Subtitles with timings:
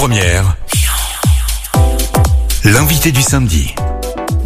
[0.00, 0.56] Première,
[2.64, 3.74] l'invité du samedi.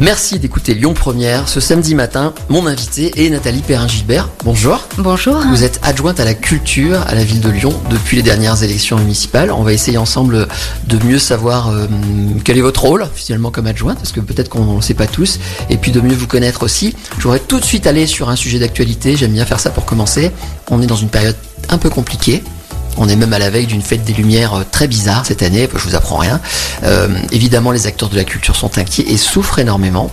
[0.01, 1.49] Merci d'écouter Lyon Première.
[1.49, 4.31] Ce samedi matin, mon invité est Nathalie Perrin-Gilbert.
[4.43, 4.89] Bonjour.
[4.99, 5.37] Bonjour.
[5.49, 8.99] Vous êtes adjointe à la culture à la ville de Lyon depuis les dernières élections
[8.99, 9.53] municipales.
[9.53, 10.49] On va essayer ensemble
[10.89, 11.87] de mieux savoir euh,
[12.43, 15.07] quel est votre rôle finalement comme adjointe, parce que peut-être qu'on ne le sait pas
[15.07, 15.39] tous,
[15.71, 16.97] et puis de mieux vous connaître aussi.
[17.19, 19.17] Je voudrais tout de suite aller sur un sujet d'actualité.
[19.17, 20.33] J'aime bien faire ça pour commencer.
[20.69, 21.37] On est dans une période
[21.69, 22.43] un peu compliquée.
[22.97, 25.69] On est même à la veille d'une fête des Lumières euh, très bizarre cette année,
[25.75, 26.41] je vous apprends rien.
[26.85, 30.11] Euh, évidemment, les acteurs de la culture sont inquiets et souffrent énormément.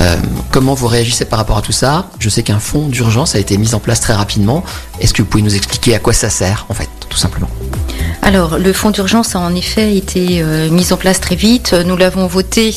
[0.00, 0.16] Euh,
[0.50, 2.10] comment vous réagissez par rapport à tout ça?
[2.18, 4.64] Je sais qu'un fonds d'urgence a été mis en place très rapidement.
[5.00, 7.48] Est-ce que vous pouvez nous expliquer à quoi ça sert, en fait, tout simplement?
[8.22, 11.72] Alors, le fonds d'urgence a en effet été mis en place très vite.
[11.72, 12.74] Nous l'avons voté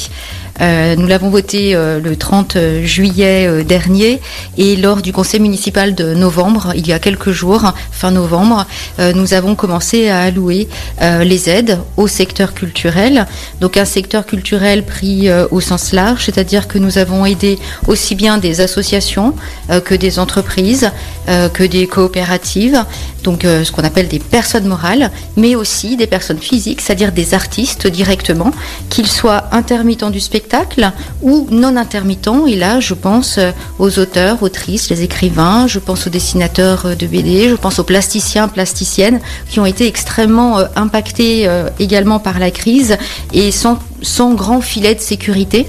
[0.60, 4.22] nous l'avons voté euh, le 30 juillet euh, dernier
[4.58, 8.66] et lors du conseil municipal de novembre, il y a quelques jours, fin novembre,
[9.00, 10.68] nous avons commencé à allouer
[11.02, 13.26] les aides au secteur culturel.
[13.62, 17.58] Donc un secteur culturel pris au sens large, c'est-à-dire que nous avons aidé
[17.88, 19.34] aussi bien des associations
[19.86, 20.92] que des entreprises,
[21.28, 22.84] que des coopératives,
[23.24, 27.88] donc ce qu'on appelle des personnes morales, mais aussi des personnes physiques, c'est-à-dire des artistes
[27.88, 28.52] directement,
[28.90, 30.43] qu'ils soient intermittents du spectacle,
[31.22, 32.46] ou non intermittents.
[32.48, 36.96] Et là, je pense euh, aux auteurs, autrices, les écrivains, je pense aux dessinateurs euh,
[36.96, 39.20] de BD, je pense aux plasticiens, plasticiennes,
[39.50, 42.98] qui ont été extrêmement euh, impactés également par la crise
[43.34, 45.68] et sans sans grand filet de sécurité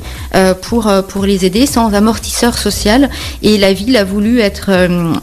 [0.63, 3.09] pour, pour les aider, sans amortisseur social.
[3.43, 4.71] Et la ville a voulu être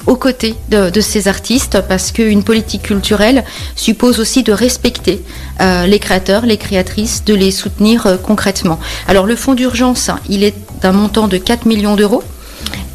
[0.08, 3.44] aux côtés de, de, ces artistes parce qu'une politique culturelle
[3.76, 5.22] suppose aussi de respecter
[5.60, 8.80] les créateurs, les créatrices, de les soutenir concrètement.
[9.08, 12.24] Alors le fonds d'urgence, il est d'un montant de 4 millions d'euros.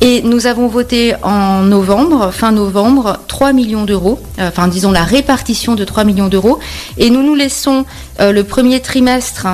[0.02, 5.05] Et nous avons voté en novembre, fin novembre, 3 millions d'euros, euh, enfin disons la
[5.05, 6.58] répartition de 3 millions d'euros.
[6.98, 7.86] Et nous nous laissons
[8.20, 9.47] euh, le premier trimestre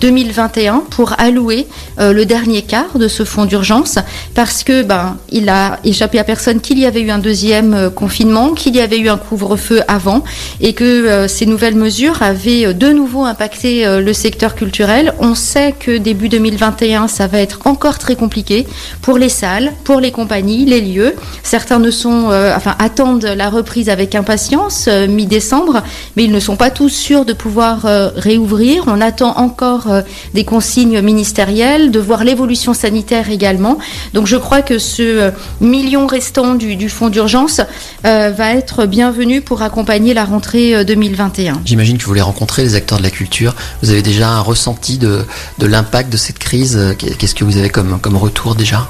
[0.00, 1.66] 2021 hein, euh, pour allouer
[1.98, 3.98] le dernier quart de ce fonds d'urgence
[4.34, 8.50] parce que ben il a échappé à personne qu'il y avait eu un deuxième confinement,
[8.50, 10.22] qu'il y avait eu un couvre-feu avant
[10.60, 15.14] et que ces nouvelles mesures avaient de nouveau impacté le secteur culturel.
[15.20, 18.66] On sait que début 2021 ça va être encore très compliqué
[19.02, 21.14] pour les salles, pour les compagnies, les lieux.
[21.42, 25.82] Certains ne sont, euh, enfin, attendent la reprise avec impatience euh, mi-décembre,
[26.16, 28.84] mais ils ne sont pas tous sûrs de pouvoir euh, réouvrir.
[28.86, 29.88] On attend encore
[30.34, 33.78] des consignes ministérielles, de voir l'évolution sanitaire également.
[34.14, 37.60] Donc, je crois que ce million restant du, du fonds d'urgence
[38.02, 41.60] va être bienvenu pour accompagner la rentrée 2021.
[41.64, 43.54] J'imagine que vous voulez rencontrer les acteurs de la culture.
[43.82, 45.24] Vous avez déjà un ressenti de,
[45.58, 46.78] de l'impact de cette crise.
[46.98, 48.88] Qu'est-ce que vous avez comme, comme retour déjà?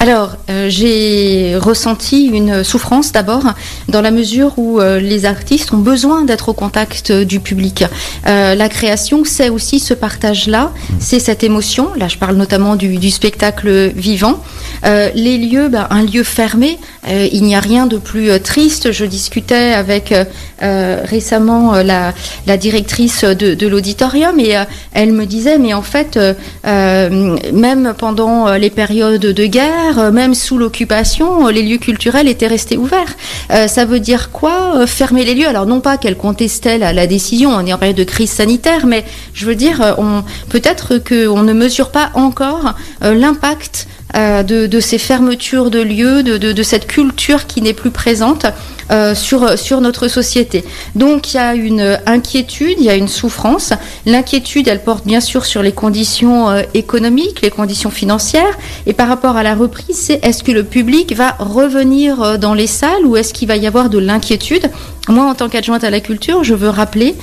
[0.00, 3.44] Alors, euh, j'ai ressenti une souffrance d'abord,
[3.88, 7.84] dans la mesure où euh, les artistes ont besoin d'être au contact du public.
[8.26, 11.88] Euh, la création, c'est aussi ce partage-là, c'est cette émotion.
[11.96, 14.42] Là, je parle notamment du, spectacle vivant.
[14.84, 18.92] les lieux, ben, un lieu fermé, il n'y a rien de plus triste.
[18.92, 20.14] Je discutais avec
[20.60, 22.12] récemment la,
[22.56, 24.54] directrice de, de l'auditorium et
[24.92, 26.18] elle me disait, mais en fait,
[26.64, 33.16] même pendant les périodes de guerre, même sous l'occupation, les lieux culturels étaient restés ouverts.
[33.50, 35.48] Euh, ça veut dire quoi euh, Fermer les lieux?
[35.48, 38.86] Alors non pas qu'elle contestait la, la, décision, on est en période de crise sanitaire,
[38.86, 45.70] mais je veux dire, euh, peut-être qu'on ne mesure pas encore l'impact de, ces fermetures
[45.70, 48.46] de lieux, de cette culture qui n'est plus présente.
[48.90, 50.64] Euh, sur, sur notre société.
[50.96, 53.72] Donc il y a une inquiétude, il y a une souffrance.
[54.06, 58.58] L'inquiétude, elle porte bien sûr sur les conditions euh, économiques, les conditions financières.
[58.86, 62.54] Et par rapport à la reprise, c'est est-ce que le public va revenir euh, dans
[62.54, 64.68] les salles ou est-ce qu'il va y avoir de l'inquiétude?
[65.08, 67.16] Moi, en tant qu'adjointe à la culture, je veux rappeler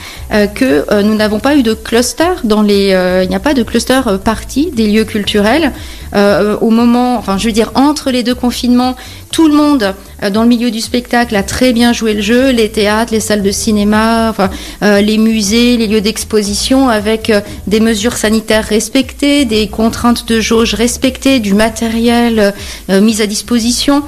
[0.54, 2.90] que nous n'avons pas eu de cluster dans les.
[3.24, 5.72] il n'y a pas de cluster parti des lieux culturels
[6.14, 8.98] au moment, enfin, je veux dire, entre les deux confinements,
[9.32, 12.52] tout le monde euh, dans le milieu du spectacle a très bien joué le jeu,
[12.52, 14.50] les théâtres, les salles de cinéma, enfin,
[14.84, 20.40] euh, les musées, les lieux d'exposition, avec euh, des mesures sanitaires respectées, des contraintes de
[20.40, 22.54] jauge respectées, du matériel
[22.90, 24.04] mis à disposition.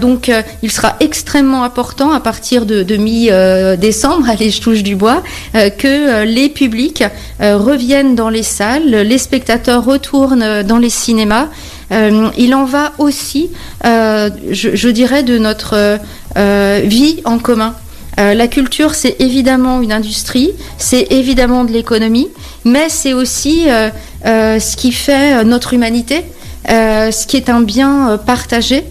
[0.00, 0.30] Donc,
[0.62, 5.22] il sera extrêmement important à partir de, mi-décembre, allez, je touche du bois,
[5.52, 7.04] que les publics
[7.40, 11.48] reviennent dans les salles, les spectateurs retournent dans les cinémas.
[11.90, 13.50] il en va aussi,
[13.84, 15.98] je, dirais, de notre
[16.36, 17.74] euh, vie en commun.
[18.20, 22.28] Euh, la culture, c'est évidemment une industrie, c'est évidemment de l'économie,
[22.64, 23.90] mais c'est aussi euh,
[24.24, 26.24] ce qui fait notre humanité,
[26.68, 28.84] ce qui est un bien partagé.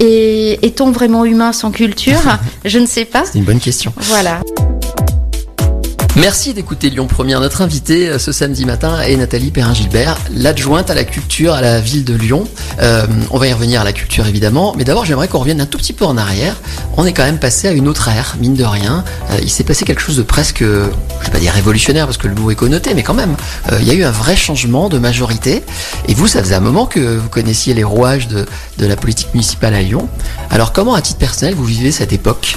[0.00, 3.24] Et est-on vraiment humain sans culture Je ne sais pas.
[3.24, 3.92] C'est une bonne question.
[3.96, 4.40] Voilà.
[6.16, 7.40] Merci d'écouter Lyon Première.
[7.40, 11.80] Notre invité euh, ce samedi matin est Nathalie Perrin-Gilbert, l'adjointe à la culture à la
[11.80, 12.44] ville de Lyon.
[12.80, 15.66] Euh, on va y revenir à la culture évidemment, mais d'abord j'aimerais qu'on revienne un
[15.66, 16.56] tout petit peu en arrière.
[16.96, 19.04] On est quand même passé à une autre ère, mine de rien.
[19.30, 22.26] Euh, il s'est passé quelque chose de presque, je vais pas dire révolutionnaire parce que
[22.26, 23.36] le mot est connoté, mais quand même,
[23.78, 25.62] il y a eu un vrai changement de majorité.
[26.08, 28.46] Et vous, ça faisait un moment que vous connaissiez les rouages de,
[28.78, 30.08] de la politique municipale à Lyon.
[30.50, 32.56] Alors comment, à titre personnel, vous vivez cette époque?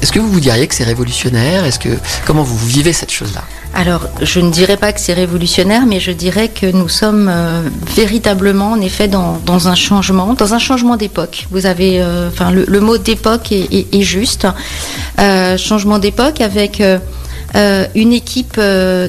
[0.00, 1.64] Est-ce que vous vous diriez que c'est révolutionnaire?
[1.64, 1.90] Est-ce que
[2.26, 3.42] comment vous, vous vivez cette chose-là
[3.74, 7.62] Alors, je ne dirais pas que c'est révolutionnaire, mais je dirais que nous sommes euh,
[7.96, 11.48] véritablement, en effet, dans, un changement, dans un changement d'époque.
[11.50, 14.46] Vous avez, euh, enfin, le, mot d'époque est, juste.
[15.18, 16.80] Euh, changement d'époque avec
[17.94, 18.60] une équipe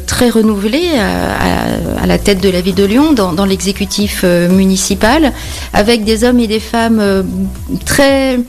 [0.07, 0.89] très renouvelée
[2.01, 5.31] à, la tête de la ville de Lyon, dans, l'exécutif municipal,
[5.73, 7.23] avec des hommes et des femmes
[7.85, 8.39] très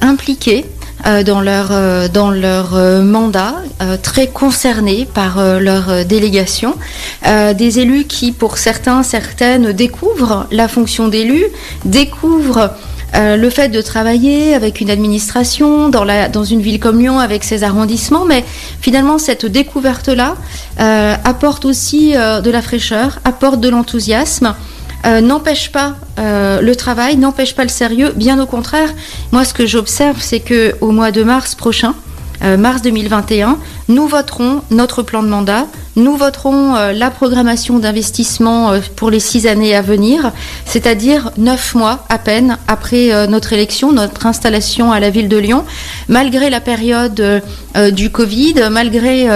[0.00, 0.64] impliqués
[1.04, 3.54] dans leur, euh, dans leur euh, mandat,
[4.02, 6.74] très concernés par leur délégation.
[7.24, 11.44] des élus qui, pour certains, certaines, découvrent la fonction d'élu,
[11.84, 12.70] découvrent
[13.14, 17.44] le fait de travailler avec une administration dans, la, dans une ville comme Lyon avec
[17.44, 18.44] ses arrondissements, mais
[18.80, 20.36] finalement cette découverte-là
[20.78, 24.54] apporte aussi de la fraîcheur, apporte de l'enthousiasme.
[25.04, 28.12] Euh, n'empêche pas euh, le travail, n'empêche pas le sérieux.
[28.16, 28.88] Bien au contraire,
[29.30, 31.94] moi ce que j'observe, c'est que au mois de mars prochain,
[32.42, 35.66] euh, mars 2021, nous voterons notre plan de mandat,
[35.96, 40.32] nous voterons euh, la programmation d'investissement euh, pour les six années à venir,
[40.64, 45.64] c'est-à-dire neuf mois à peine après notre élection, notre installation à la ville de Lyon,
[46.08, 47.42] malgré la période
[47.92, 49.26] du Covid, malgré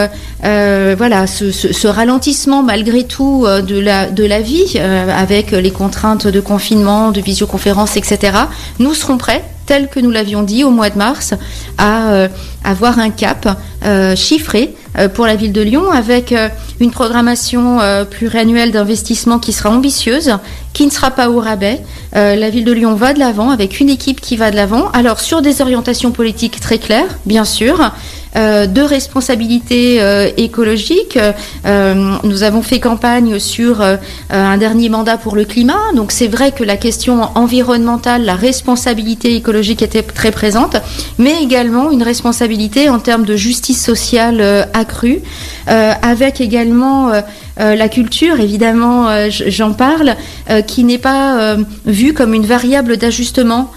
[0.43, 7.11] voilà ce, ralentissement malgré tout de la de la vie avec les contraintes de confinement,
[7.11, 8.33] de visioconférence, etc.
[8.79, 11.33] Nous serons prêts tel que nous l'avions dit au mois de mars,
[11.79, 12.29] à euh,
[12.65, 14.75] avoir un cap euh, chiffré
[15.15, 16.35] pour la ville de Lyon avec
[16.81, 17.79] une programmation
[18.11, 20.37] pluriannuelle d'investissement qui sera ambitieuse,
[20.73, 21.81] qui ne sera pas au rabais.
[22.13, 24.91] la ville de Lyon va de l'avant avec une équipe qui va de l'avant.
[24.93, 27.93] Alors sur des orientations politiques très claires, bien sûr,
[28.37, 31.19] euh, de responsabilité euh, écologique.
[31.67, 33.83] Euh, nous avons fait campagne sur
[34.31, 35.81] un dernier mandat pour le climat.
[35.97, 40.77] Donc c'est vrai que la question environnementale, la responsabilité écologique était très présente,
[41.19, 45.21] mais également une responsabilité en termes de justice sociale accrue,
[45.67, 47.13] avec également
[47.59, 50.17] euh, la culture, évidemment, euh, j'en parle,
[50.51, 51.57] euh, qui n'est pas
[51.87, 53.73] vue comme une variable d'ajustement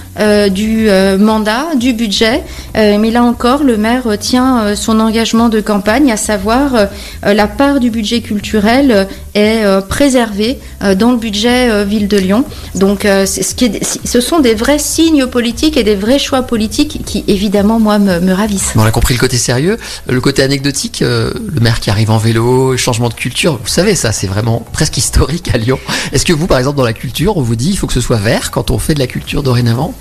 [0.51, 0.89] du
[1.19, 2.43] mandat, du budget.
[2.75, 6.87] mais là encore, le maire tient son engagement de campagne, à savoir
[7.23, 10.59] la part du budget culturel est préservée
[10.97, 12.45] dans le budget ville de Lyon.
[12.75, 17.97] Donc, ce, sont des vrais signes politiques et des vrais choix politiques qui, évidemment, moi,
[17.97, 18.73] me, ravissent.
[18.75, 19.77] on a compris le côté sérieux,
[20.07, 24.11] le côté anecdotique, le maire qui arrive en vélo, changement de culture vous savez, ça,
[24.11, 25.79] c'est vraiment presque historique à Lyon.
[26.11, 28.01] Est-ce que vous, par exemple, dans la culture, on vous dit il faut que ce
[28.01, 29.93] soit vert quand on fait de la culture dorénavant?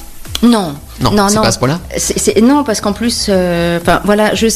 [0.42, 0.74] Non,
[1.10, 1.80] non, non, pas à ce point-là.
[2.42, 4.46] Non, parce qu'en plus, euh, voilà, je,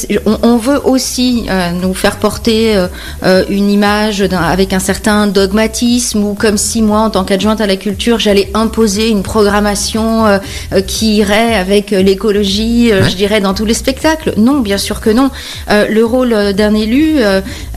[0.43, 2.77] on, veut aussi euh, nous faire porter
[3.23, 7.67] euh, une image avec un certain dogmatisme ou comme si moi, en tant qu'adjointe à
[7.67, 10.41] la culture, j'allais imposer une programmation
[10.87, 14.35] qui irait avec l'écologie, je dirais, dans tous les spectacles.
[14.37, 15.31] Non, bien sûr que non.
[15.69, 17.17] le rôle d'un élu,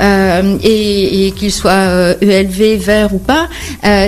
[0.01, 3.47] et, qu'il soit ELV, vert ou pas,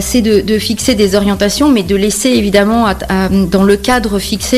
[0.02, 2.88] c'est de, de, fixer des orientations, mais de laisser évidemment
[3.52, 4.51] dans le cadre fixé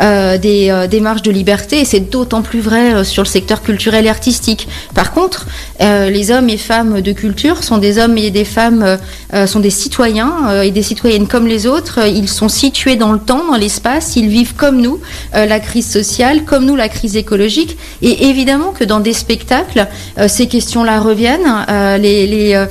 [0.00, 3.62] euh, des euh, démarches de liberté et c'est d'autant plus vrai euh, sur le secteur
[3.62, 4.68] culturel et artistique.
[4.94, 5.46] Par contre,
[5.80, 8.98] les hommes et femmes de culture sont des hommes et des femmes,
[9.46, 12.06] sont des citoyens et des citoyennes comme les autres.
[12.06, 15.00] Ils sont situés dans le temps, dans l'espace, ils vivent comme nous
[15.34, 17.76] la crise sociale, comme nous la crise écologique.
[18.00, 19.86] Et évidemment que dans des spectacles,
[20.28, 21.66] ces questions-là reviennent.
[22.00, 22.66] les, les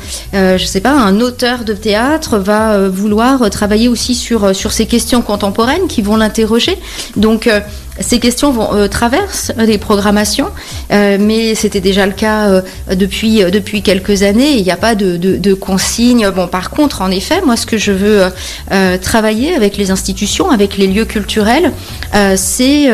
[0.66, 5.88] sais pas, un auteur de théâtre va vouloir travailler aussi sur, sur ces questions contemporaines
[5.88, 6.65] qui vont l'interroger
[7.16, 7.62] donc, euh,
[8.00, 10.50] ces questions vont, euh, traversent les programmations,
[10.92, 12.62] euh, mais c'était déjà le cas euh,
[12.94, 14.58] depuis, depuis quelques années.
[14.58, 16.30] Il n'y a pas de, de, de, consignes.
[16.30, 18.24] Bon, par contre, en effet, moi, ce que je veux
[19.02, 21.72] travailler avec les institutions, avec les lieux culturels,
[22.36, 22.90] c'est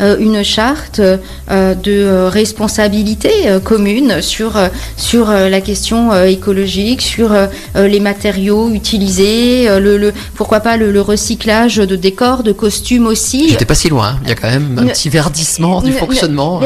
[0.00, 3.30] une charte de responsabilité
[3.62, 4.58] commune sur,
[4.96, 7.34] sur la question écologique, sur
[7.74, 13.50] les matériaux utilisés, le, le pourquoi pas le, recyclage de décors, de costumes aussi.
[13.50, 14.08] J'étais pas si loin.
[14.08, 14.20] Hein.
[14.22, 16.60] Il y a quand même un petit verdissement du fonctionnement.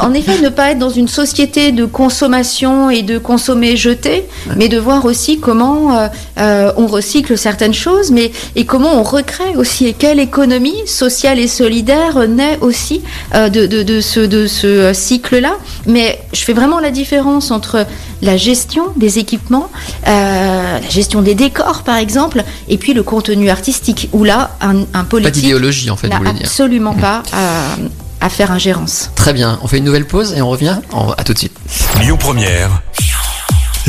[0.00, 4.24] en effet, ne pas être dans une société de consommation et de consommer jeter,
[4.56, 6.08] mais de voir aussi comment euh,
[6.38, 11.38] euh, on recycle certaines choses, mais et comment on recrée aussi et quelle économie sociale
[11.38, 13.02] et solidaire naît aussi
[13.34, 15.54] de, de, de, ce, de ce cycle-là.
[15.86, 17.86] Mais je fais vraiment la différence entre
[18.22, 19.68] la gestion des équipements,
[20.06, 25.04] la gestion des décors par exemple, et puis le contenu artistique, où là, un, un
[25.04, 25.34] politique...
[25.34, 26.42] Pas d'idéologie en fait, vous voulez dire.
[26.42, 27.76] Absolument pas à,
[28.20, 29.10] à, faire ingérence.
[29.14, 30.78] Très bien, on fait une nouvelle pause et on revient.
[31.16, 31.56] À tout de suite.
[32.00, 32.82] Lyon Première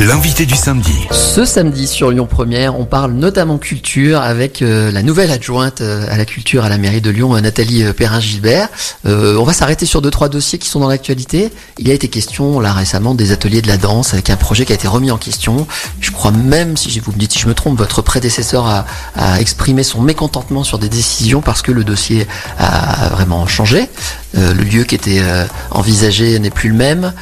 [0.00, 0.94] L'invité du samedi.
[1.10, 6.06] Ce samedi sur Lyon Première, on parle notamment culture avec euh, la nouvelle adjointe euh,
[6.08, 8.70] à la culture à la mairie de Lyon, euh, Nathalie Perrin-Gilbert.
[9.04, 11.52] on va s'arrêter sur deux trois dossiers qui sont dans l'actualité.
[11.76, 14.72] Il a été question là récemment des ateliers de la danse avec un projet qui
[14.72, 15.66] a été remis en question.
[16.00, 19.38] Je crois même, si vous me dites si je me trompe, votre prédécesseur a, a
[19.38, 22.26] exprimé son mécontentement sur des décisions parce que le dossier
[22.58, 23.86] a vraiment changé.
[24.34, 25.22] Le lieu qui était
[25.70, 27.12] envisagé n'est plus le même.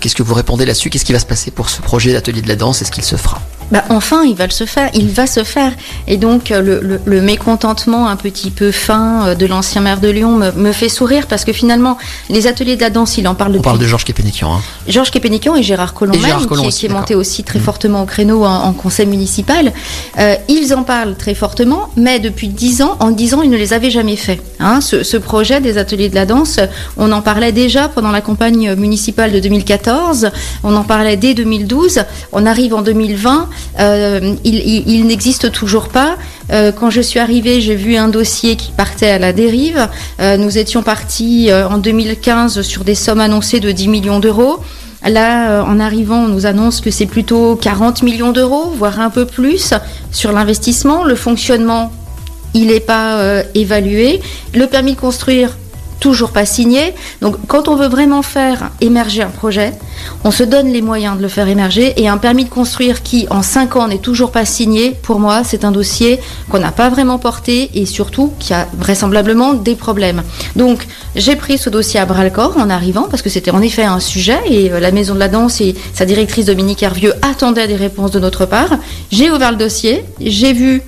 [0.00, 0.90] Qu'est-ce que vous répondez là-dessus?
[0.90, 3.16] Qu'est-ce qui va se passer pour ce projet l'atelier de la danse, est-ce qu'il se
[3.16, 3.40] fera?
[3.70, 5.72] Bah, enfin, il va se faire, il va se faire.
[6.06, 10.36] Et donc, euh, le, mécontentement un petit peu fin euh, de l'ancien maire de Lyon
[10.36, 13.60] me, fait sourire parce que finalement, les ateliers de la danse, il en parle depuis.
[13.60, 14.54] On parle de Georges Képénikian.
[14.54, 14.60] Hein.
[14.86, 17.62] Georges Képénikian et Gérard Collomb, qui, est monté aussi très mmh.
[17.62, 19.72] fortement au créneau en, conseil municipal.
[20.18, 23.56] Euh, ils en parlent très fortement, mais depuis dix ans, en dix ans, ils ne
[23.56, 24.40] les avaient jamais fait.
[24.60, 24.80] Hein.
[24.80, 26.60] Ce, ce, projet des ateliers de la danse,
[26.96, 30.30] on en parlait déjà pendant la campagne municipale de 2014,
[30.62, 33.48] on en parlait dès 2012, on arrive en 2020.
[33.78, 36.16] Euh, il, n'existe toujours pas.
[36.52, 39.88] Euh, quand je suis arrivée, j'ai vu un dossier qui partait à la dérive.
[40.20, 44.60] Euh, nous étions partis en 2015 sur des sommes annoncées de 10 millions d'euros.
[45.06, 49.24] Là, en arrivant, on nous annonce que c'est plutôt 40 millions d'euros, voire un peu
[49.24, 49.72] plus
[50.10, 51.04] sur l'investissement.
[51.04, 51.92] Le fonctionnement,
[52.54, 54.20] il n'est pas évalué.
[54.54, 55.56] Le permis de construire,
[56.00, 56.94] toujours pas signé.
[57.20, 59.72] Donc quand on veut vraiment faire émerger un projet,
[60.24, 63.26] on se donne les moyens de le faire émerger et un permis de construire qui
[63.30, 66.88] en 5 ans n'est toujours pas signé, pour moi c'est un dossier qu'on n'a pas
[66.88, 70.22] vraiment porté et surtout qui a vraisemblablement des problèmes.
[70.54, 73.62] Donc j'ai pris ce dossier à bras le corps en arrivant parce que c'était en
[73.62, 77.14] effet un sujet et euh, la Maison de la Danse et sa directrice Dominique Hervieux
[77.22, 78.78] attendaient des réponses de notre part.
[79.10, 80.82] J'ai ouvert le dossier, j'ai vu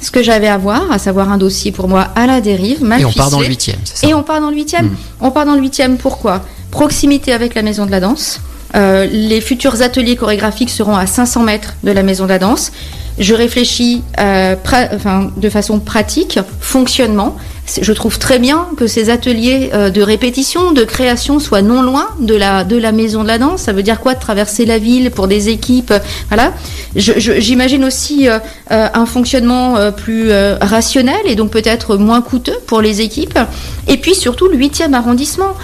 [0.00, 3.00] ce que j'avais à voir, à savoir un dossier pour moi à la dérive, mal
[3.00, 4.86] Et on part dans le huitième, c'est ça Et on part dans le huitième.
[4.86, 4.96] Hmm.
[5.20, 6.42] On part dans le huitième, pourquoi?
[6.70, 8.40] Proximité avec la maison de la danse.
[8.76, 12.72] Euh, les futurs ateliers chorégraphiques seront à 500 mètres de la maison de la danse.
[13.18, 14.54] Je réfléchis euh,
[14.94, 17.36] enfin, de façon pratique, fonctionnement.
[17.80, 22.08] Je trouve très bien que ces ateliers euh, de répétition, de création soient non loin
[22.18, 23.62] de la, de la maison de la danse.
[23.62, 25.92] Ça veut dire quoi de traverser la ville pour des équipes
[26.28, 26.52] Voilà.
[26.96, 28.38] J'imagine aussi euh,
[28.70, 33.38] euh, un fonctionnement plus rationnel et donc peut-être moins coûteux pour les équipes.
[33.86, 35.54] Et puis surtout le huitième arrondissement.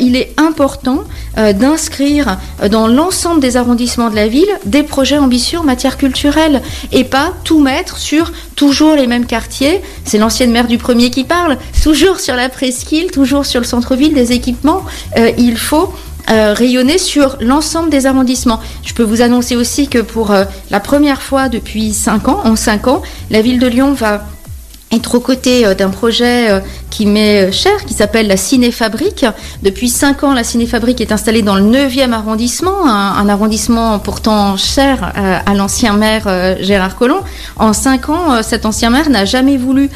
[0.00, 1.04] il est important
[1.36, 2.38] d'inscrire
[2.70, 7.32] dans l'ensemble des arrondissements de la ville des projets ambitieux en matière culturelle et pas
[7.44, 9.80] tout mettre sur toujours les mêmes quartiers.
[10.04, 11.56] C'est l'ancienne maire du premier qui parle.
[11.82, 14.82] Toujours sur la presqu'île, toujours sur le centre-ville, des équipements.
[15.16, 15.92] Euh, il faut
[16.30, 18.60] euh, rayonner sur l'ensemble des arrondissements.
[18.84, 22.56] Je peux vous annoncer aussi que pour euh, la première fois depuis 5 ans, en
[22.56, 24.26] 5 ans, la ville de Lyon va
[24.92, 29.24] être aux côtés d'un projet qui m'est euh, cher, qui s'appelle la Cinéfabrique.
[29.62, 35.12] Depuis cinq ans, la Cinéfabrique est installée dans le 9e arrondissement, un, arrondissement pourtant cher
[35.16, 37.22] euh, à l'ancien maire euh, Gérard Collomb.
[37.56, 39.90] En cinq ans, cet ancien maire n'a jamais voulu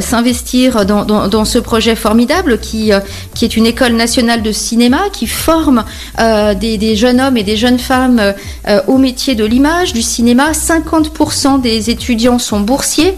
[0.00, 2.90] s'investir dans, dans, ce projet formidable qui,
[3.34, 5.84] qui est une école nationale de cinéma qui forme
[6.18, 8.34] des, des, jeunes hommes et des jeunes femmes
[8.86, 10.52] au métier de l'image, du cinéma.
[10.52, 13.16] 50% des étudiants sont boursiers.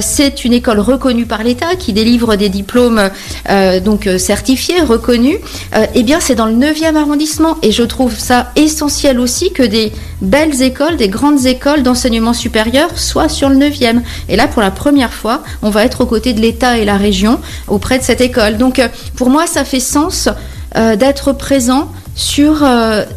[0.00, 3.10] C'est une école reconnue par l'État qui délivre des diplômes
[3.48, 5.38] euh, donc euh, certifiés, reconnus,
[5.74, 9.62] euh, eh bien c'est dans le 9e arrondissement et je trouve ça essentiel aussi que
[9.62, 14.02] des belles écoles, des grandes écoles d'enseignement supérieur soient sur le 9e.
[14.28, 16.96] Et là pour la première fois, on va être aux côtés de l'État et la
[16.96, 18.56] région auprès de cette école.
[18.56, 18.80] Donc
[19.16, 20.28] pour moi ça fait sens
[20.74, 22.64] d'être présent sur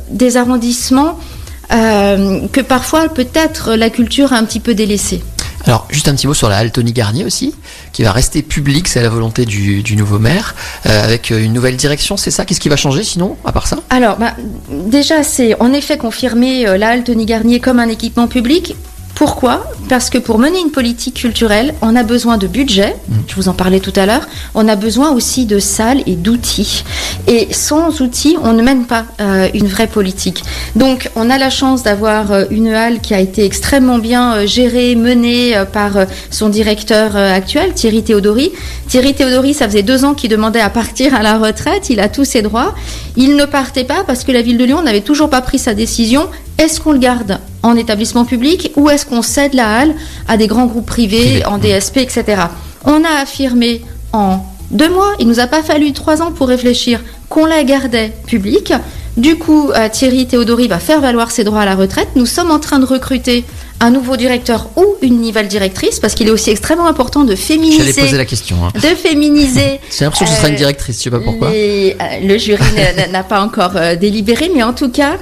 [0.10, 1.18] des arrondissements
[1.70, 5.22] que parfois peut-être la culture a un petit peu délaissé.
[5.66, 7.54] Alors, juste un petit mot sur la halle Tony Garnier aussi,
[7.92, 10.56] qui va rester publique, c'est la volonté du, nouveau maire,
[10.86, 12.46] euh, avec une nouvelle direction, c'est ça?
[12.46, 13.78] Qu'est-ce qui va changer sinon, à part ça?
[13.90, 14.34] Alors, bah,
[14.70, 18.76] déjà, c'est en effet confirmé euh, la halle Tony Garnier comme un équipement public
[19.16, 23.16] Pourquoi Parce que pour mener une politique culturelle, on a besoin de budget, mm.
[23.28, 26.84] je vous en parlais tout à l'heure, on a besoin aussi de salles et d'outils.
[27.28, 30.44] Et sans outils, on ne mène pas euh, une vraie politique.
[30.76, 34.48] Donc on a la chance d'avoir euh, une halle qui a été extrêmement bien euh,
[34.48, 35.94] gérée, menée par
[36.30, 38.52] son directeur actuel, Thierry Théodori.
[38.90, 42.10] Thierry Théodori, ça faisait deux ans qu'il demandait à partir à la retraite, il a
[42.10, 42.76] tous ses droits.
[43.16, 45.74] Il ne partait pas parce que la ville de Lyon n'avait toujours pas pris sa
[45.74, 46.28] décision
[46.58, 49.96] est-ce qu'on le garde en établissement public ou est-ce qu'on cède la halle
[50.28, 52.44] à des grands groupes privés, en DSP, etc.
[52.86, 53.82] On a affirmé
[54.14, 58.14] en deux mois, il nous a pas fallu trois ans pour réfléchir qu'on la gardait
[58.28, 58.74] publique.
[59.18, 62.10] Du coup, euh, Thierry Théodori va faire valoir ses droits à la retraite.
[62.16, 63.46] Nous sommes en train de recruter
[63.86, 67.92] un nouveau directeur ou une nouvelle directrice, parce qu'il est aussi extrêmement important de féminiser.
[67.94, 68.58] J'allais poser la question.
[68.66, 68.72] Hein.
[68.74, 69.80] De féminiser.
[69.96, 71.50] J'ai l'impression que ce sera une euh, directrice, je sais pas pourquoi.
[71.50, 71.92] Euh,
[72.24, 72.64] le jury
[73.12, 75.18] n'a pas encore euh, délibéré, mais en tout cas,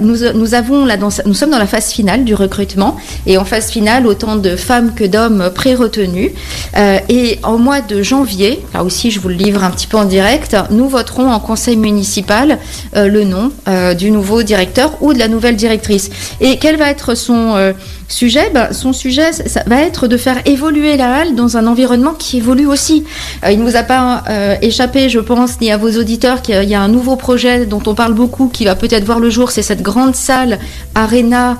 [0.00, 2.96] nous, nous avons là, dans, nous sommes dans la phase finale du recrutement,
[3.26, 6.30] et en phase finale, autant de femmes que d'hommes pré-retenus.
[6.76, 10.06] et en mois de janvier, là aussi, je vous le livre un petit peu en
[10.06, 12.58] direct, nous voterons en conseil municipal
[12.94, 13.52] le nom
[13.94, 16.10] du nouveau directeur ou de la nouvelle directrice.
[16.40, 17.72] Et quel va être son euh,
[18.08, 19.30] sujet, ben, son sujet
[19.66, 23.04] va être de faire évoluer la halle dans un environnement qui évolue aussi.
[23.44, 26.64] Euh, il ne vous a pas euh, échappé, je pense, ni à vos auditeurs qu'il
[26.64, 29.50] y a un nouveau projet dont on parle beaucoup qui va peut-être voir le jour,
[29.50, 30.58] c'est cette grande salle
[30.94, 31.58] Arena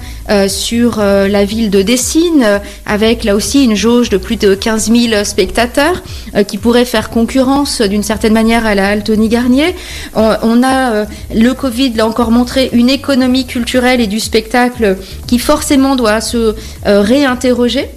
[0.49, 5.25] sur la ville de Dessine, avec là aussi une jauge de plus de 15 000
[5.25, 6.03] spectateurs
[6.47, 9.75] qui pourrait faire concurrence d'une certaine manière à la halle Tony Garnier.
[10.15, 15.78] on a le Covid l'a encore montré une économie culturelle et du spectacle qui forcément
[15.97, 16.55] doit se
[16.87, 17.89] euh, réinterroger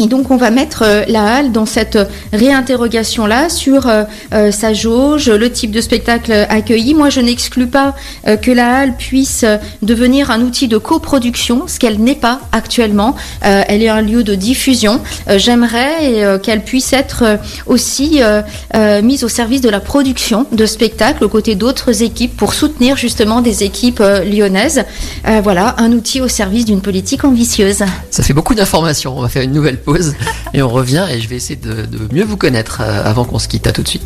[0.00, 1.98] et donc on va mettre euh, la halle dans cette
[2.32, 6.94] réinterrogation-là sur euh, euh, sa jauge, le type de spectacle accueilli.
[6.94, 7.94] Moi, je n'exclus pas
[8.42, 9.44] que la halle puisse
[9.82, 13.16] devenir un outil de coproduction, ce qu'elle n'est pas actuellement.
[13.40, 15.00] elle est un lieu de diffusion.
[15.36, 18.20] J'aimerais qu'elle puisse être aussi
[19.02, 23.40] mise au service de la production de spectacles aux côtés d'autres équipes pour soutenir justement
[23.40, 24.84] des équipes lyonnaises.
[25.42, 27.82] voilà, un outil au service d'une politique ambitieuse.
[28.10, 29.16] Ça fait beaucoup d'informations.
[29.16, 29.78] On va faire une nouvelle
[30.54, 33.48] et on revient et je vais essayer de, mieux vous connaître euh, avant qu'on se
[33.48, 33.66] quitte.
[33.66, 34.02] À tout de suite.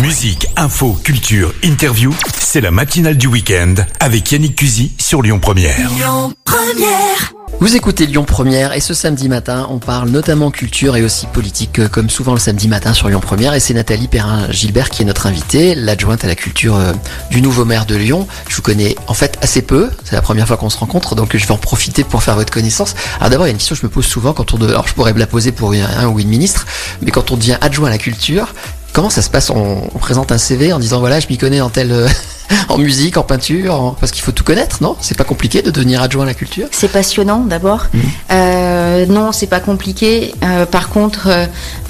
[0.00, 5.88] Musique, info, culture, interview, c'est la matinale du week-end avec Yannick Cusy sur Lyon Première.
[5.90, 7.39] Lyon Première.
[7.58, 11.78] Vous écoutez Lyon Première et ce samedi matin, on parle notamment culture et aussi politique
[11.78, 15.04] euh, comme souvent le samedi matin sur Lyon Première et c'est Nathalie Perrin-Gilbert qui est
[15.04, 16.92] notre invitée, l'adjointe à la culture euh,
[17.30, 18.26] du nouveau maire de Lyon.
[18.48, 21.36] Je vous connais en fait assez peu, c'est la première fois qu'on se rencontre donc
[21.36, 22.94] je vais en profiter pour faire votre connaissance.
[23.18, 24.62] Alors d'abord, il y a une question que je me pose souvent quand on...
[24.62, 26.66] Alors je pourrais me la poser pour un ou une ministre,
[27.02, 28.54] mais quand on devient adjoint à la culture,
[28.92, 29.50] comment ça se passe?
[29.50, 32.08] On, présente un CV en disant voilà, je m'y connais en tel...
[32.68, 34.96] En musique, en peinture, parce qu'il faut tout connaître, non?
[35.00, 36.68] C'est pas compliqué de devenir adjoint à la culture?
[36.70, 37.86] C'est passionnant d'abord.
[37.92, 37.98] Mmh.
[38.32, 40.34] Euh, non, c'est pas compliqué.
[40.42, 41.28] Euh, par contre,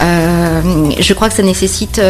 [0.01, 2.01] euh, je crois que ça nécessite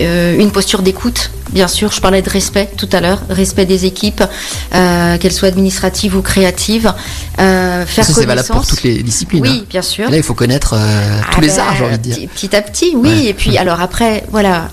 [0.00, 1.30] une posture d'écoute.
[1.50, 4.24] Bien sûr, je parlais de respect tout à l'heure, respect des équipes,
[4.72, 6.92] qu'elles soient administratives ou créatives.
[7.36, 9.42] faire ça, c'est valable pour toutes les disciplines.
[9.42, 9.66] Oui, hein.
[9.70, 10.10] bien sûr.
[10.10, 12.28] là, il faut connaître ah tous les ben, arts, j'ai envie de dire.
[12.34, 13.28] Petit à petit, oui.
[13.28, 14.68] Et puis, alors après, voilà,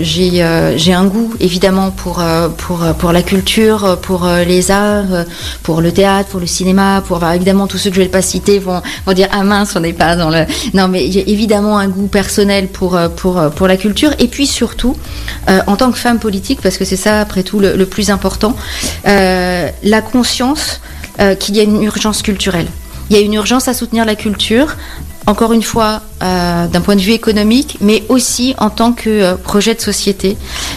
[0.00, 0.44] j'ai
[0.76, 2.22] j'ai un goût évidemment pour
[2.56, 5.24] pour, euh, pour la culture, euh, pour euh, les arts,
[5.62, 8.22] pour le théâtre, pour le cinéma, pour évidemment tous ceux que je ne vais pas
[8.22, 11.78] citer vont, vont dire ah mince on n'est pas dans le non mais a évidemment
[11.78, 14.96] un goût personnel pour pour pour la culture et puis surtout
[15.66, 18.56] en tant que femme politique parce que c'est ça après tout le plus important
[19.04, 20.80] la conscience
[21.38, 22.66] qu'il y a une urgence culturelle.
[23.10, 24.76] Il y a une urgence à soutenir la culture,
[25.26, 29.34] encore une fois, euh, d'un point de vue économique, mais aussi en tant que euh,
[29.36, 30.36] projet de société,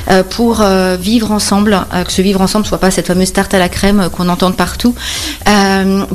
[0.10, 0.64] euh, pour
[1.00, 4.30] vivre ensemble, que ce vivre ensemble soit pas cette fameuse tarte à la crème qu'on
[4.30, 4.96] entend partout,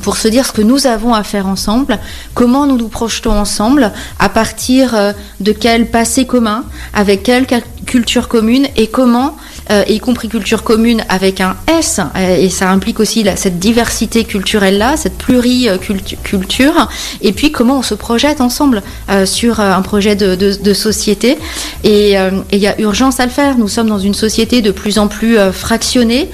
[0.03, 1.99] pour se dire ce que nous avons à faire ensemble,
[2.35, 6.65] comment nous nous projetons ensemble, à partir de quel passé commun,
[6.95, 7.47] avec quelle
[7.87, 9.37] culture commune, et comment
[9.73, 14.25] euh, y compris culture commune avec un S, euh, et ça implique aussi cette diversité
[14.25, 16.89] culturelle-là, cette pluriculture,
[17.23, 21.39] et puis comment on se projette ensemble euh, sur un projet de, société.
[21.85, 22.17] Et
[22.53, 23.59] il y a urgence à le faire.
[23.59, 26.29] Nous sommes dans une société de plus en plus fractionnée,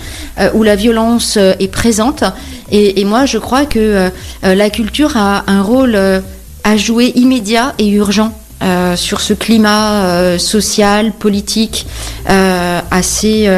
[0.55, 2.25] où la violence est présente.
[2.71, 4.11] Et, et, moi, je crois que
[4.43, 5.99] la culture a un rôle
[6.65, 11.87] à jouer immédiat et urgent euh, sur ce climat euh, social, politique
[12.29, 13.49] euh, assez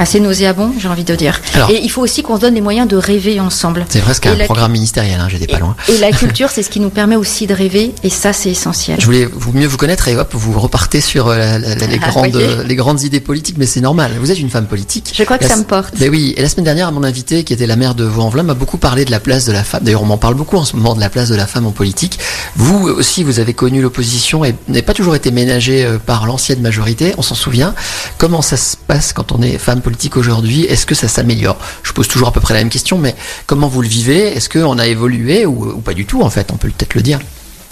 [0.00, 1.40] assez nauséabond, j'ai envie de dire.
[1.54, 3.84] Alors- et il faut aussi qu'on se donne les moyens de rêver ensemble.
[3.88, 5.76] C'est presque Et un la- programme ministériel, hein, j'étais pas loin.
[5.88, 8.98] Et la culture, c'est ce qui nous permet aussi de rêver, et ça, c'est essentiel.
[9.00, 11.86] Je voulais vous mieux vous connaître et hop, vous repartez sur euh, la- la- la-
[11.86, 12.46] les, Ah, grandes, voyez.
[12.46, 14.12] euh, les grandes idées politiques, mais c'est normal.
[14.20, 15.12] Vous êtes une femme politique.
[15.14, 15.94] Je crois que ça me porte.
[15.98, 18.54] Ben oui, et la semaine dernière, mon invité, qui était la maire de Vaux-en-Velin, m'a
[18.54, 19.82] beaucoup parlé de la place de la femme.
[19.82, 21.72] D'ailleurs, on m'en parle beaucoup en ce moment de la place de la femme en
[21.72, 22.18] politique.
[22.56, 26.60] Vous aussi, vous avez connu l'opposition et n'avez pas toujours été ménagé euh, par l'ancienne
[26.60, 27.74] majorité, on s'en souvient.
[28.18, 31.56] Comment ça se passe quand on est femme politique aujourd'hui Est-ce que ça s'améliore?
[31.82, 33.14] Je pose toujours à peu près la même question, mais
[33.46, 34.36] comment vous le vivez?
[34.36, 36.50] Est-ce qu'on a évolué ou, ou pas du tout, en fait?
[36.52, 37.20] On peut peut-être le dire.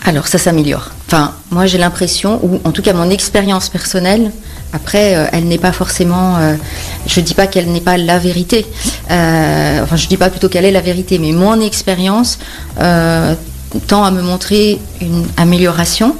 [0.04, 0.90] Alors, ça s'améliore.
[1.06, 4.30] Enfin, moi, j'ai l'impression, ou en tout cas mon expérience personnelle,
[4.72, 6.36] après, euh, elle n'est pas forcément.
[6.36, 6.54] euh,
[7.06, 8.66] je dis pas qu'elle n'est pas la vérité.
[9.10, 12.38] Euh, enfin, je dis pas plutôt qu'elle est la vérité, mais mon expérience
[12.80, 13.34] euh,
[13.86, 16.16] tend à me montrer une amélioration.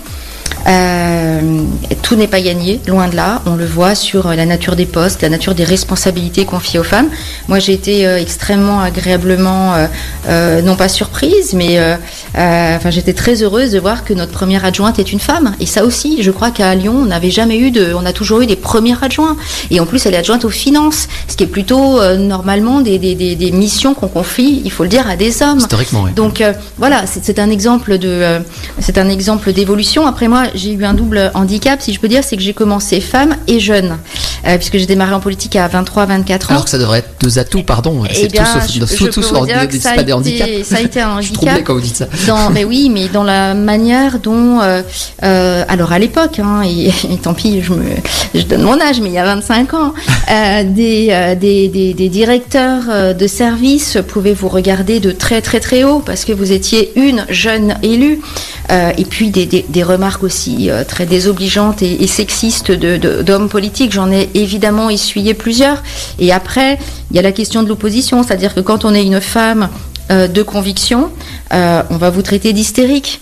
[0.69, 1.63] Euh,
[2.03, 3.43] tout n'est pas gagné, loin de là.
[3.47, 6.85] On le voit sur euh, la nature des postes, la nature des responsabilités confiées aux
[6.85, 7.09] femmes.
[7.49, 9.75] Moi, j'ai été euh, extrêmement agréablement,
[10.29, 11.81] euh, non pas surprise, mais
[12.35, 15.55] enfin, j'étais très heureuse de voir que notre première adjointe est une femme.
[15.61, 18.43] Et ça aussi, je crois qu'à Lyon, on n'avait jamais eu de, on a toujours
[18.43, 19.37] eu des premières adjoints.
[19.71, 23.15] Et en plus, elle est adjointe aux finances, ce qui est plutôt normalement des, des,
[23.15, 25.59] des, des missions qu'on confie, il faut le dire, à des hommes.
[25.59, 26.13] Historiquement, oui.
[26.15, 26.43] Donc
[26.77, 28.41] voilà, c'est un exemple de,
[28.81, 30.07] c'est un exemple d'évolution.
[30.07, 33.01] Après moi, j'ai eu un double handicap, si je peux dire, c'est que j'ai commencé
[33.01, 33.97] femme et jeune,
[34.47, 36.51] euh, puisque j'ai démarré en politique à 23-24 ans.
[36.51, 38.03] Alors que ça devrait être deux atouts, pardon.
[38.09, 40.65] Eh C'est je- sauf- je hors- dire que c'est ça a pas des été- handicaps.
[40.69, 41.35] ça a été un Je handicap.
[41.47, 42.07] troublé quand vous dites ça.
[42.27, 44.83] Dans, mais oui, mais dans la manière dont, euh,
[45.23, 47.85] euh, alors à l'époque, hein, et, et tant pis, je, me,
[48.35, 49.95] je donne mon âge, mais il y a 25 ans,
[50.65, 56.01] des, des, des, des directeurs de service pouvaient vous regarder de très très très haut
[56.05, 58.21] parce que vous étiez une jeune élue,
[58.71, 60.38] et puis des, des, des remarques aussi
[60.71, 61.97] euh, très désobligeantes et,
[62.97, 63.93] de- d'hommes politiques.
[63.93, 65.83] J'en ai évidemment essuyé plusieurs.
[66.19, 66.79] Et après,
[67.11, 69.69] il y a la question de l'opposition, c'est-à-dire que quand on est une femme
[70.11, 71.11] euh, de conviction,
[71.53, 73.21] euh, on va vous traiter d'hystérique.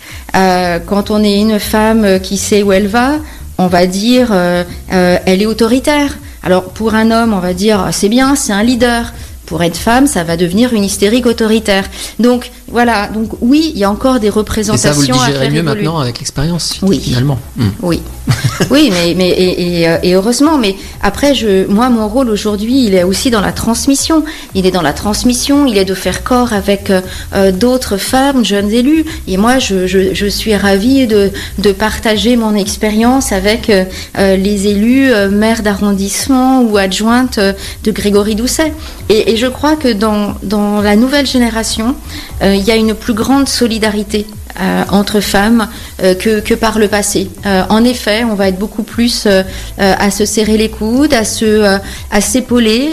[0.86, 3.12] Quand on est une femme qui sait où elle va,
[3.56, 6.18] on va dire euh, elle est autoritaire.
[6.42, 9.12] Alors pour un homme, on va dire c'est bien, c'est un leader.
[9.46, 11.84] Pour être femme, ça va devenir une hystérique autoritaire.
[12.18, 13.08] Donc voilà.
[13.08, 15.98] Donc oui, il y a encore des Et représentations ça, vous le digérez mieux maintenant
[15.98, 17.00] avec l'expérience, Oui.
[17.00, 17.38] finalement.
[17.56, 17.68] Hmm.
[17.82, 18.02] Oui,
[18.70, 20.58] oui, mais, mais et, et, euh, et heureusement.
[20.58, 24.24] Mais après, je, moi, mon rôle aujourd'hui, il est aussi dans la transmission.
[24.54, 25.66] Il est dans la transmission.
[25.66, 27.00] Il est de faire corps avec euh,
[27.34, 29.04] euh, d'autres femmes, jeunes élus.
[29.28, 33.84] Et moi, je, je, je suis ravie de, de partager mon expérience avec euh,
[34.36, 38.72] les élus, euh, maires d'arrondissement ou adjointes de Grégory Doucet.
[39.08, 41.94] Et, et je crois que dans, dans la nouvelle génération,
[42.42, 44.26] euh, il y a une plus grande solidarité
[44.60, 45.68] euh, entre femmes
[46.02, 47.30] euh, que, que par le passé.
[47.44, 49.26] En effet, on va être beaucoup plus
[49.78, 51.78] à se serrer les coudes, à se
[52.10, 52.90] à s'épauler,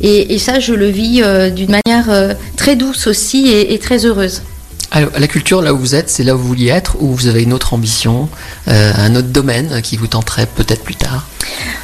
[0.00, 1.22] et, et ça, je le vis
[1.54, 4.42] d'une manière très douce aussi et, et très heureuse.
[4.92, 7.28] Alors, la culture, là où vous êtes, c'est là où vous vouliez être, ou vous
[7.28, 8.28] avez une autre ambition,
[8.66, 11.26] un autre domaine qui vous tenterait peut-être plus tard?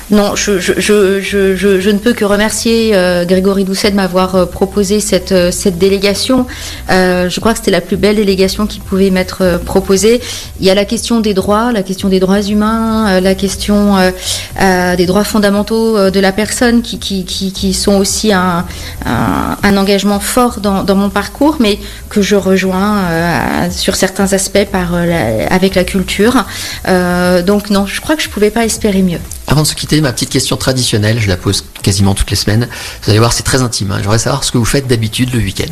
[0.08, 5.32] Non, je, je, ne peux que remercier euh, Grégory Doucet de m'avoir euh, proposé cette,
[5.32, 6.46] euh, délégation.
[6.88, 10.20] Je crois que c'était la plus belle délégation qui pouvait m'être proposée.
[10.60, 13.96] Il y a la question des droits, la question des droits humains, la question
[14.60, 18.64] des droits fondamentaux de la personne qui, sont aussi un,
[19.64, 25.74] engagement fort dans, mon parcours, mais que je rejoins sur certains aspects par, la- avec
[25.74, 26.44] la culture.
[27.44, 29.20] Donc non, je crois que je pouvais pas espérer mieux.
[29.48, 32.68] Avant de se quitter, ma petite question traditionnelle, je la pose quasiment toutes les semaines.
[33.02, 33.92] Vous allez voir, c'est très intime.
[33.92, 33.98] hein.
[34.02, 35.70] J'aimerais savoir ce que vous faites d'habitude le week-end.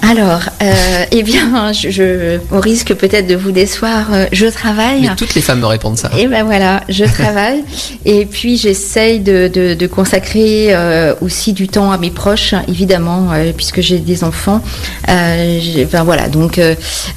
[0.00, 5.02] Alors, euh, eh bien, je, je- au risque peut-être de vous décevoir, euh, je travaille.
[5.02, 6.10] Mais toutes les femmes me répondent ça.
[6.16, 7.64] Et ben voilà, je travaille.
[8.04, 13.28] et puis j'essaye de, de, de consacrer euh, aussi du temps à mes proches, évidemment,
[13.32, 14.62] euh, puisque j'ai des enfants.
[15.06, 16.60] Ben voilà, donc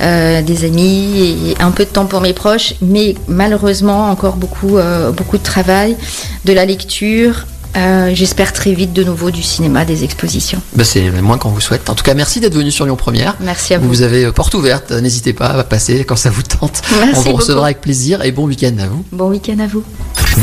[0.02, 4.78] des amis et un peu de temps pour mes proches, mais malheureusement encore beaucoup,
[5.16, 5.96] beaucoup de travail,
[6.46, 7.46] de la lecture.
[7.78, 10.62] Euh, J'espère très vite de nouveau du cinéma, des expositions.
[10.76, 11.90] Bah, c'est moins qu'on vous souhaite.
[11.90, 13.36] En tout cas, merci d'être venu sur Lyon Première.
[13.40, 13.88] Merci à vous.
[13.88, 14.92] Vous avez euh, porte ouverte.
[14.92, 16.82] N'hésitez pas à passer quand ça vous tente.
[17.00, 17.66] Merci On vous recevra beaucoup.
[17.66, 19.06] avec plaisir et bon week-end à vous.
[19.12, 19.84] Bon week-end à vous.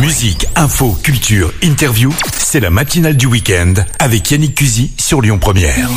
[0.01, 5.89] Musique, info, culture, interview, c'est la matinale du week-end avec Yannick Cusy sur Lyon Première.